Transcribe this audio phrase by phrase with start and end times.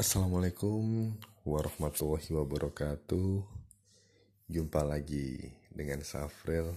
[0.00, 1.12] Assalamualaikum
[1.44, 3.44] warahmatullahi wabarakatuh.
[4.48, 6.72] Jumpa lagi dengan Safril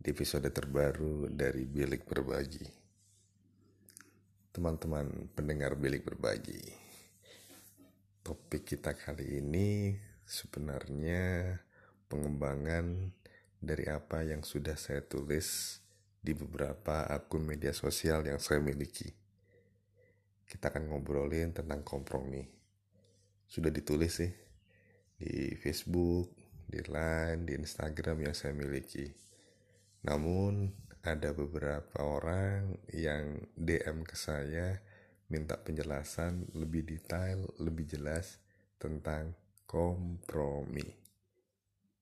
[0.00, 2.64] Di episode terbaru dari Bilik Berbagi.
[4.48, 6.72] Teman-teman pendengar Bilik Berbagi
[8.24, 11.52] Topik kita kali ini sebenarnya
[12.08, 13.12] pengembangan
[13.60, 15.76] dari apa yang sudah saya tulis
[16.24, 19.27] di beberapa akun media sosial yang saya miliki
[20.48, 22.40] kita akan ngobrolin tentang kompromi.
[23.44, 24.32] Sudah ditulis sih
[25.20, 26.32] di Facebook,
[26.64, 29.04] di Line, di Instagram yang saya miliki.
[30.08, 30.72] Namun
[31.04, 34.80] ada beberapa orang yang DM ke saya
[35.28, 38.40] minta penjelasan lebih detail, lebih jelas
[38.80, 39.36] tentang
[39.68, 40.88] kompromi.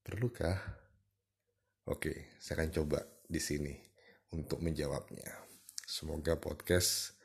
[0.07, 0.59] Perlukah?
[1.91, 3.75] Oke, saya akan coba di sini
[4.31, 5.35] untuk menjawabnya.
[5.83, 7.16] Semoga podcast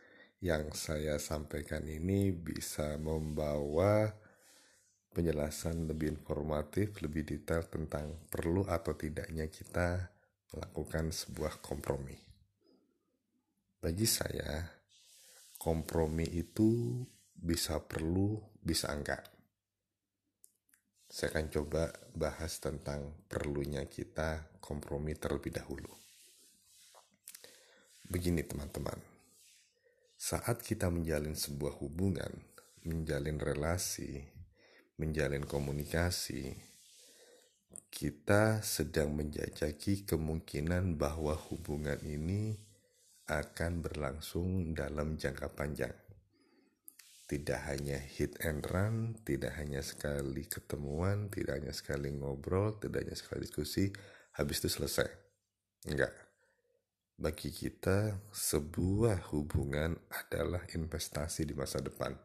[0.41, 4.09] yang saya sampaikan ini bisa membawa
[5.13, 10.09] penjelasan lebih informatif, lebih detail tentang perlu atau tidaknya kita
[10.49, 12.17] melakukan sebuah kompromi.
[13.77, 14.65] Bagi saya,
[15.61, 17.05] kompromi itu
[17.37, 19.21] bisa perlu, bisa enggak.
[21.05, 21.83] Saya akan coba
[22.17, 25.91] bahas tentang perlunya kita kompromi terlebih dahulu.
[28.09, 29.10] Begini teman-teman
[30.21, 32.29] saat kita menjalin sebuah hubungan,
[32.85, 34.21] menjalin relasi,
[35.01, 36.53] menjalin komunikasi,
[37.89, 42.53] kita sedang menjajaki kemungkinan bahwa hubungan ini
[43.33, 45.97] akan berlangsung dalam jangka panjang.
[47.25, 53.17] Tidak hanya hit and run, tidak hanya sekali ketemuan, tidak hanya sekali ngobrol, tidak hanya
[53.17, 53.89] sekali diskusi,
[54.37, 55.09] habis itu selesai.
[55.89, 56.30] Enggak
[57.21, 62.17] bagi kita, sebuah hubungan adalah investasi di masa depan.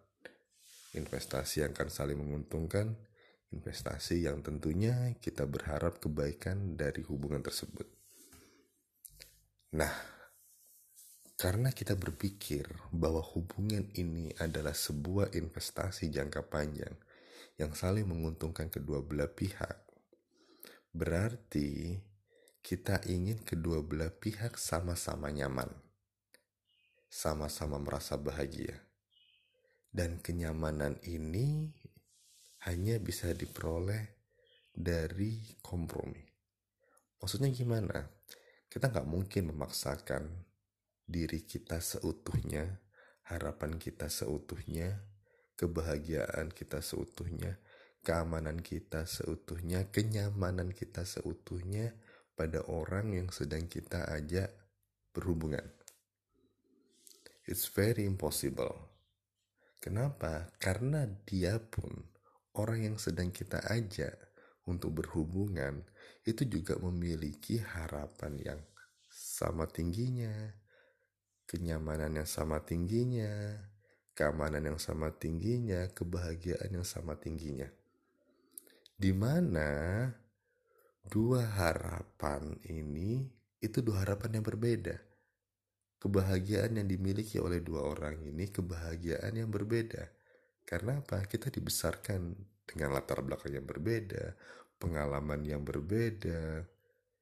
[0.97, 2.97] Investasi yang akan saling menguntungkan,
[3.53, 7.85] investasi yang tentunya kita berharap kebaikan dari hubungan tersebut.
[9.77, 9.93] Nah,
[11.37, 16.97] karena kita berpikir bahwa hubungan ini adalah sebuah investasi jangka panjang
[17.61, 19.77] yang saling menguntungkan kedua belah pihak,
[20.97, 22.01] berarti
[22.67, 25.71] kita ingin kedua belah pihak sama-sama nyaman,
[27.07, 28.75] sama-sama merasa bahagia,
[29.95, 31.71] dan kenyamanan ini
[32.67, 34.19] hanya bisa diperoleh
[34.75, 36.27] dari kompromi.
[37.23, 38.03] Maksudnya gimana?
[38.67, 40.27] Kita nggak mungkin memaksakan
[41.07, 42.83] diri kita seutuhnya,
[43.31, 45.07] harapan kita seutuhnya,
[45.55, 47.63] kebahagiaan kita seutuhnya,
[48.03, 51.95] keamanan kita seutuhnya, kenyamanan kita seutuhnya
[52.37, 54.53] pada orang yang sedang kita ajak
[55.17, 55.65] berhubungan.
[57.49, 58.93] It's very impossible.
[59.81, 60.53] Kenapa?
[60.61, 61.89] Karena dia pun
[62.61, 64.13] orang yang sedang kita ajak
[64.69, 65.87] untuk berhubungan
[66.27, 68.61] itu juga memiliki harapan yang
[69.07, 70.53] sama tingginya,
[71.47, 73.63] kenyamanan yang sama tingginya,
[74.13, 77.71] keamanan yang sama tingginya, kebahagiaan yang sama tingginya.
[78.97, 80.11] Di mana
[81.07, 83.27] dua harapan ini
[83.63, 84.97] itu dua harapan yang berbeda.
[85.97, 90.13] Kebahagiaan yang dimiliki oleh dua orang ini kebahagiaan yang berbeda.
[90.67, 91.25] Karena apa?
[91.25, 92.35] Kita dibesarkan
[92.67, 94.35] dengan latar belakang yang berbeda,
[94.77, 96.67] pengalaman yang berbeda,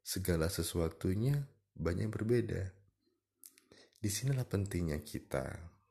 [0.00, 1.44] segala sesuatunya
[1.76, 2.62] banyak yang berbeda.
[4.00, 5.44] Di sinilah pentingnya kita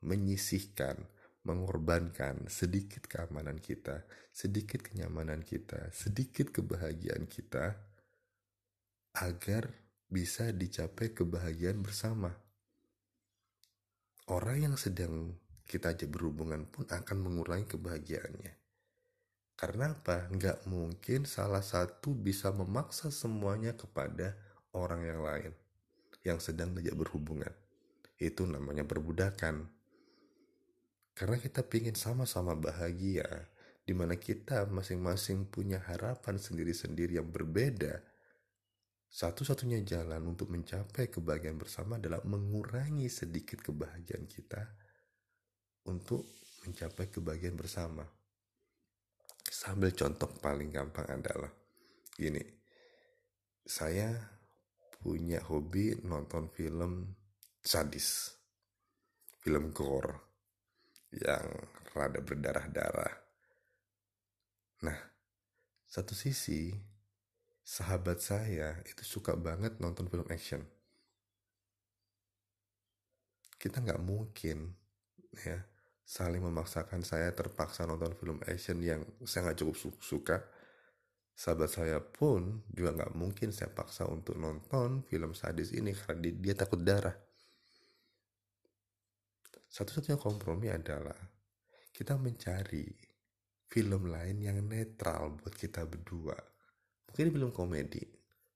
[0.04, 0.98] menyisihkan
[1.44, 7.76] mengorbankan sedikit keamanan kita, sedikit kenyamanan kita, sedikit kebahagiaan kita
[9.20, 9.68] agar
[10.08, 12.32] bisa dicapai kebahagiaan bersama.
[14.32, 15.36] Orang yang sedang
[15.68, 18.52] kita ajak berhubungan pun akan mengurangi kebahagiaannya.
[19.54, 20.32] Karena apa?
[20.32, 24.34] Nggak mungkin salah satu bisa memaksa semuanya kepada
[24.72, 25.52] orang yang lain
[26.24, 27.52] yang sedang diajak berhubungan.
[28.16, 29.73] Itu namanya perbudakan
[31.14, 33.46] karena kita ingin sama-sama bahagia,
[33.86, 38.02] di mana kita masing-masing punya harapan sendiri-sendiri yang berbeda.
[39.14, 44.58] Satu-satunya jalan untuk mencapai kebahagiaan bersama adalah mengurangi sedikit kebahagiaan kita
[45.86, 46.26] untuk
[46.66, 48.02] mencapai kebahagiaan bersama.
[49.46, 51.54] Sambil contoh paling gampang adalah
[52.18, 52.42] gini.
[53.62, 54.18] Saya
[54.98, 57.14] punya hobi nonton film
[57.62, 58.34] sadis.
[59.38, 60.33] Film gore
[61.20, 61.46] yang
[61.94, 63.14] rada berdarah-darah.
[64.82, 64.98] Nah,
[65.86, 66.74] satu sisi
[67.62, 70.66] sahabat saya itu suka banget nonton film action.
[73.56, 74.74] Kita nggak mungkin
[75.40, 75.62] ya
[76.04, 80.36] saling memaksakan saya terpaksa nonton film action yang saya nggak cukup suka
[81.34, 86.32] sahabat saya pun juga nggak mungkin saya paksa untuk nonton film sadis ini karena dia,
[86.38, 87.16] dia takut darah
[89.74, 91.18] satu-satunya kompromi adalah
[91.90, 92.86] kita mencari
[93.66, 96.38] film lain yang netral buat kita berdua.
[97.10, 98.02] Mungkin film komedi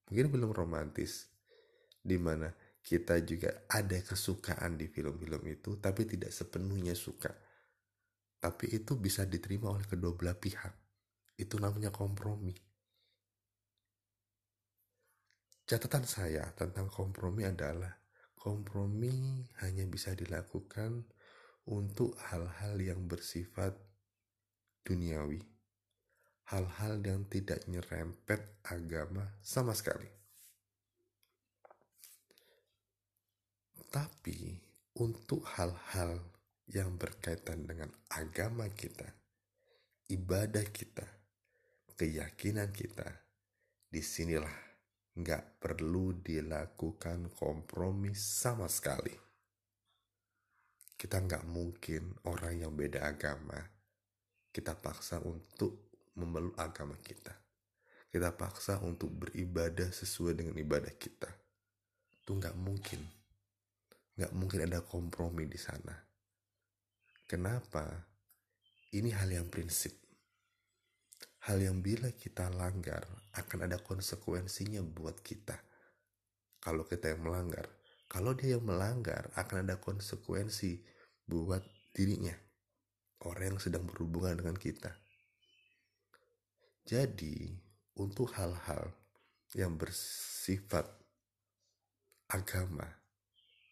[0.08, 1.28] mungkin film romantis
[1.98, 2.48] di mana
[2.80, 7.34] kita juga ada kesukaan di film-film itu tapi tidak sepenuhnya suka.
[8.38, 10.74] Tapi itu bisa diterima oleh kedua belah pihak.
[11.34, 12.54] Itu namanya kompromi.
[15.66, 17.92] Catatan saya tentang kompromi adalah
[18.48, 21.04] kompromi hanya bisa dilakukan
[21.68, 23.76] untuk hal-hal yang bersifat
[24.88, 25.44] duniawi.
[26.48, 30.08] Hal-hal yang tidak nyerempet agama sama sekali.
[33.92, 34.56] Tapi
[34.96, 36.16] untuk hal-hal
[36.72, 39.12] yang berkaitan dengan agama kita,
[40.08, 41.04] ibadah kita,
[42.00, 43.12] keyakinan kita,
[43.92, 44.67] di sinilah
[45.18, 49.14] nggak perlu dilakukan kompromi sama sekali.
[50.98, 53.58] Kita nggak mungkin orang yang beda agama,
[54.54, 57.34] kita paksa untuk memeluk agama kita.
[58.08, 61.28] Kita paksa untuk beribadah sesuai dengan ibadah kita.
[62.22, 63.18] Itu nggak mungkin
[64.18, 65.94] nggak mungkin ada kompromi di sana.
[67.30, 67.86] Kenapa?
[68.90, 69.94] Ini hal yang prinsip.
[71.46, 73.06] Hal yang bila kita langgar
[73.38, 75.54] akan ada konsekuensinya buat kita.
[76.58, 77.70] Kalau kita yang melanggar,
[78.10, 80.82] kalau dia yang melanggar akan ada konsekuensi
[81.28, 81.62] buat
[81.94, 82.34] dirinya.
[83.22, 84.90] Orang yang sedang berhubungan dengan kita.
[86.88, 87.52] Jadi,
[87.98, 88.94] untuk hal-hal
[89.52, 90.86] yang bersifat
[92.28, 92.84] agama,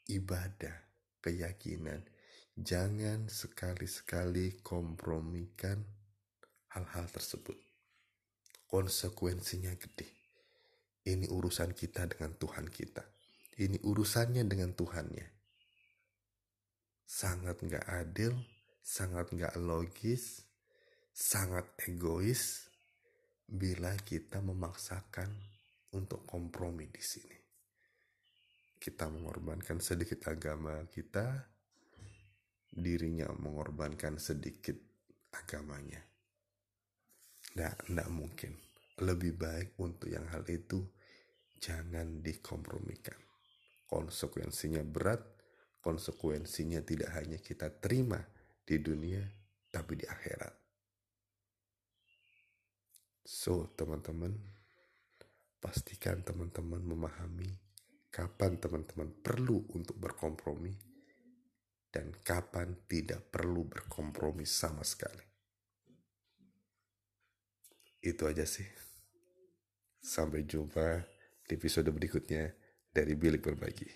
[0.09, 0.73] ibadah,
[1.21, 2.01] keyakinan.
[2.57, 5.85] Jangan sekali-sekali kompromikan
[6.77, 7.57] hal-hal tersebut.
[8.69, 10.13] Konsekuensinya gede.
[11.09, 13.03] Ini urusan kita dengan Tuhan kita.
[13.57, 15.27] Ini urusannya dengan Tuhannya.
[17.07, 18.37] Sangat nggak adil,
[18.85, 20.45] sangat nggak logis,
[21.17, 22.69] sangat egois
[23.49, 25.31] bila kita memaksakan
[25.95, 27.37] untuk kompromi di sini
[28.87, 31.43] kita mengorbankan sedikit agama kita,
[32.71, 34.79] dirinya mengorbankan sedikit
[35.35, 35.99] agamanya.
[37.57, 38.53] Nah, tidak mungkin.
[39.01, 40.81] Lebih baik untuk yang hal itu
[41.57, 43.17] jangan dikompromikan.
[43.89, 45.21] Konsekuensinya berat,
[45.81, 48.21] konsekuensinya tidak hanya kita terima
[48.61, 49.25] di dunia,
[49.73, 50.55] tapi di akhirat.
[53.27, 54.33] So, teman-teman,
[55.61, 57.51] pastikan teman-teman memahami
[58.13, 60.73] kapan teman-teman perlu untuk berkompromi
[61.93, 65.36] dan kapan tidak perlu berkompromi sama sekali.
[68.07, 68.63] Itu aja sih.
[69.99, 71.03] Sampai jumpa
[71.43, 72.55] di episode berikutnya
[72.95, 73.91] dari Bilik Berbagi.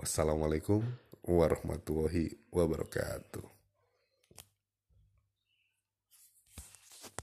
[0.00, 0.80] Wassalamualaikum
[1.28, 3.63] warahmatullahi wabarakatuh.